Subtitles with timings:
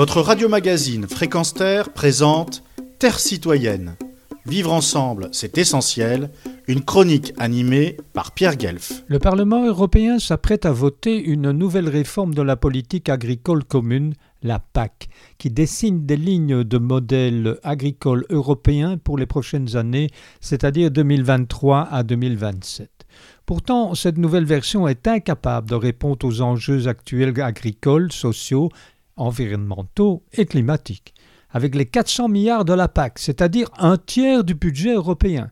[0.00, 2.62] Votre radio-magazine Fréquence Terre présente
[2.98, 3.96] Terre citoyenne.
[4.46, 6.30] Vivre ensemble, c'est essentiel.
[6.68, 9.04] Une chronique animée par Pierre Guelf.
[9.08, 14.58] Le Parlement européen s'apprête à voter une nouvelle réforme de la politique agricole commune, la
[14.58, 20.08] PAC, qui dessine des lignes de modèle agricole européen pour les prochaines années,
[20.40, 22.90] c'est-à-dire 2023 à 2027.
[23.44, 28.70] Pourtant, cette nouvelle version est incapable de répondre aux enjeux actuels agricoles, sociaux,
[29.20, 31.14] environnementaux et climatiques.
[31.50, 35.50] Avec les 400 milliards de la PAC, c'est-à-dire un tiers du budget européen.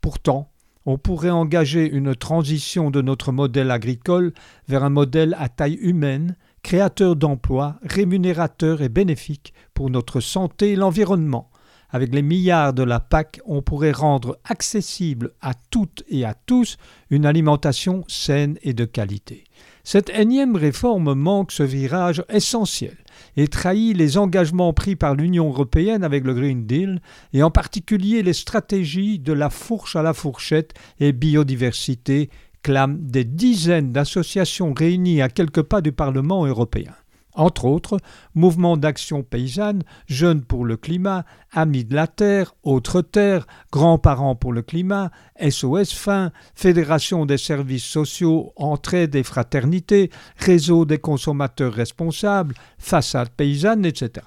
[0.00, 0.50] Pourtant,
[0.86, 4.32] on pourrait engager une transition de notre modèle agricole
[4.68, 10.76] vers un modèle à taille humaine, créateur d'emplois, rémunérateur et bénéfique pour notre santé et
[10.76, 11.50] l'environnement.
[11.90, 16.78] Avec les milliards de la PAC, on pourrait rendre accessible à toutes et à tous
[17.10, 19.44] une alimentation saine et de qualité.
[19.84, 22.96] Cette énième réforme manque ce virage essentiel
[23.36, 27.00] et trahit les engagements pris par l'Union européenne avec le Green Deal,
[27.32, 32.30] et en particulier les stratégies de la fourche à la fourchette et biodiversité
[32.62, 36.94] clament des dizaines d'associations réunies à quelques pas du Parlement européen
[37.34, 37.98] entre autres
[38.34, 44.52] Mouvement d'action paysanne, Jeunes pour le climat, Amis de la Terre, Autres Terre, Grands-parents pour
[44.52, 52.54] le climat, SOS Fin, Fédération des services sociaux, Entraide et Fraternité, Réseau des consommateurs responsables,
[52.78, 54.26] Façade paysanne, etc.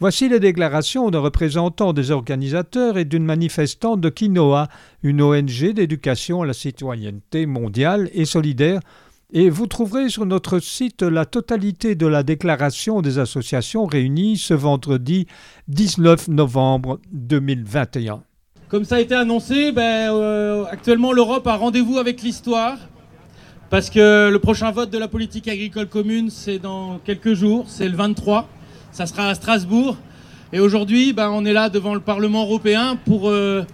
[0.00, 4.68] Voici les déclarations d'un représentant des organisateurs et d'une manifestante de Quinoa,
[5.02, 8.80] une ONG d'éducation à la citoyenneté mondiale et solidaire
[9.32, 14.54] et vous trouverez sur notre site la totalité de la déclaration des associations réunies ce
[14.54, 15.26] vendredi
[15.68, 18.22] 19 novembre 2021.
[18.68, 22.78] Comme ça a été annoncé, ben, euh, actuellement l'Europe a rendez-vous avec l'histoire.
[23.68, 27.88] Parce que le prochain vote de la politique agricole commune, c'est dans quelques jours, c'est
[27.88, 28.48] le 23.
[28.90, 29.96] Ça sera à Strasbourg.
[30.52, 33.64] Et aujourd'hui, ben, on est là devant le Parlement européen pour euh,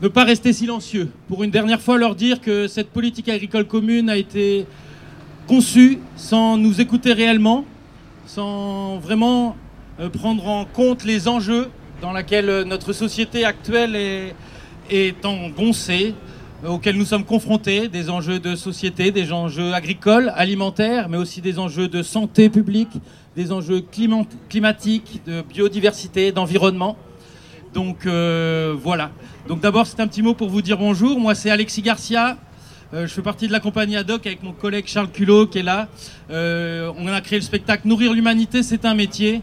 [0.00, 1.10] ne pas rester silencieux.
[1.28, 4.66] Pour une dernière fois, leur dire que cette politique agricole commune a été
[5.46, 7.64] conçue sans nous écouter réellement,
[8.26, 9.56] sans vraiment
[9.98, 11.68] euh, prendre en compte les enjeux
[12.00, 14.34] dans lesquels notre société actuelle est,
[14.90, 16.14] est engoncée,
[16.64, 21.40] euh, auxquels nous sommes confrontés, des enjeux de société, des enjeux agricoles, alimentaires, mais aussi
[21.40, 23.00] des enjeux de santé publique,
[23.34, 23.82] des enjeux
[24.48, 26.96] climatiques, de biodiversité, d'environnement.
[27.78, 29.12] Donc euh, voilà.
[29.46, 31.20] Donc d'abord c'est un petit mot pour vous dire bonjour.
[31.20, 32.36] Moi c'est Alexis Garcia.
[32.92, 35.62] Euh, je fais partie de la compagnie Adoc avec mon collègue Charles Culot qui est
[35.62, 35.86] là.
[36.28, 39.42] Euh, on a créé le spectacle Nourrir l'humanité, c'est un métier.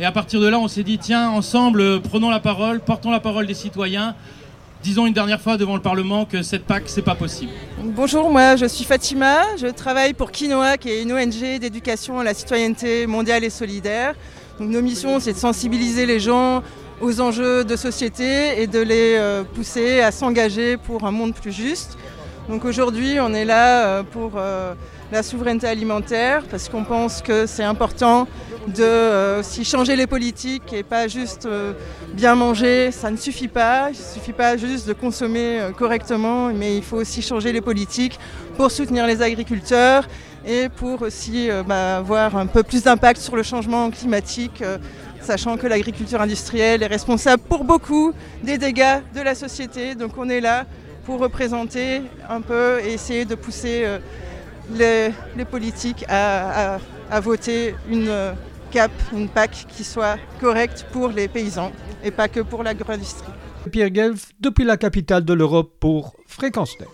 [0.00, 3.20] Et à partir de là, on s'est dit tiens, ensemble, prenons la parole, portons la
[3.20, 4.16] parole des citoyens.
[4.82, 7.52] Disons une dernière fois devant le Parlement que cette PAC, c'est pas possible.
[7.78, 12.24] Bonjour, moi je suis Fatima, je travaille pour Quinoa, qui est une ONG d'éducation à
[12.24, 14.14] la citoyenneté mondiale et solidaire.
[14.58, 16.62] Donc, nos missions, c'est de sensibiliser les gens
[17.00, 21.52] aux enjeux de société et de les euh, pousser à s'engager pour un monde plus
[21.52, 21.98] juste.
[22.48, 24.72] Donc aujourd'hui, on est là euh, pour euh,
[25.12, 28.26] la souveraineté alimentaire parce qu'on pense que c'est important
[28.68, 31.48] de aussi changer les politiques et pas juste
[32.14, 33.90] bien manger, ça ne suffit pas.
[33.90, 38.18] Il ne suffit pas juste de consommer correctement, mais il faut aussi changer les politiques
[38.56, 40.08] pour soutenir les agriculteurs
[40.44, 44.64] et pour aussi bah, avoir un peu plus d'impact sur le changement climatique
[45.26, 49.94] sachant que l'agriculture industrielle est responsable pour beaucoup des dégâts de la société.
[49.94, 50.64] Donc on est là
[51.04, 53.98] pour représenter un peu et essayer de pousser euh,
[55.36, 56.78] les, politiques à,
[57.20, 58.32] voter une euh,
[58.70, 61.72] CAP, une PAC qui soit correcte pour les paysans
[62.04, 63.32] et pas que pour l'agro-industrie.
[63.70, 66.88] Pierre Guelf, depuis la capitale de l'Europe pour Fréquence Terre.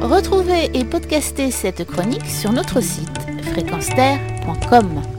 [0.00, 3.18] Retrouvez et podcastez cette chronique sur notre site
[3.52, 5.13] fréquenceterre.com.